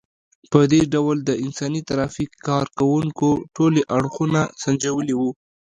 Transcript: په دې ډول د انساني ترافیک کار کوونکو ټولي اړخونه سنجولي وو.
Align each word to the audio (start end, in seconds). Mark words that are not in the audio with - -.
په 0.51 0.59
دې 0.71 0.81
ډول 0.93 1.17
د 1.23 1.29
انساني 1.43 1.81
ترافیک 1.89 2.31
کار 2.47 2.65
کوونکو 2.79 3.29
ټولي 3.55 3.81
اړخونه 3.97 4.41
سنجولي 4.63 5.13
وو. 5.17 5.29